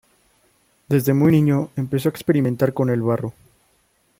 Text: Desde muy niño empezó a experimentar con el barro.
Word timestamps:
Desde 0.89 1.13
muy 1.13 1.31
niño 1.31 1.69
empezó 1.75 2.09
a 2.09 2.09
experimentar 2.09 2.73
con 2.73 2.89
el 2.89 3.03
barro. 3.03 3.35